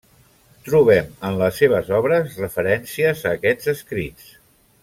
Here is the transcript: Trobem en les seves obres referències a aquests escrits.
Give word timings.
Trobem 0.69 1.11
en 1.29 1.37
les 1.43 1.59
seves 1.63 1.93
obres 1.99 2.41
referències 2.47 3.23
a 3.29 3.37
aquests 3.41 3.73
escrits. 3.79 4.37